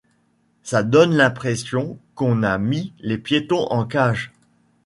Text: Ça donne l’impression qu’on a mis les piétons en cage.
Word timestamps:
Ça 0.63 0.81
donne 0.81 1.13
l’impression 1.15 1.99
qu’on 2.15 2.41
a 2.41 2.57
mis 2.57 2.91
les 3.01 3.19
piétons 3.19 3.67
en 3.69 3.85
cage. 3.85 4.33